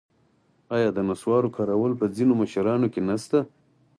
آیا 0.75 0.89
د 0.93 0.99
نصوارو 1.09 1.53
کارول 1.57 1.91
په 1.99 2.05
ځینو 2.15 2.33
مشرانو 2.41 2.87
کې 2.93 3.01
نشته؟ 3.09 3.39